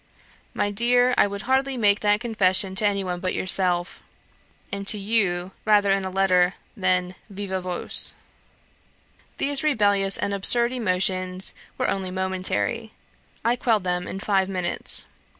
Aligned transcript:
My 0.55 0.71
dear, 0.71 1.13
I 1.15 1.27
would 1.27 1.43
hardly 1.43 1.77
make 1.77 1.99
that 1.99 2.21
confession 2.21 2.73
to 2.73 2.87
any 2.87 3.03
one 3.03 3.19
but 3.19 3.35
yourself; 3.35 4.01
and 4.71 4.87
to 4.87 4.97
you, 4.97 5.51
rather 5.63 5.91
in 5.91 6.03
a 6.05 6.09
letter 6.09 6.55
than 6.75 7.13
viva 7.29 7.61
voce. 7.61 8.15
These 9.37 9.61
rebellious 9.61 10.17
and 10.17 10.33
absurd 10.33 10.71
emotions 10.71 11.53
were 11.77 11.87
only 11.87 12.09
momentary; 12.09 12.93
I 13.45 13.55
quelled 13.55 13.83
them 13.83 14.07
in 14.07 14.19
five 14.19 14.49
minutes. 14.49 15.05